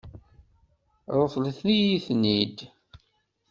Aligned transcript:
Ṛeḍlet-iyi-ten-id. 1.19 2.57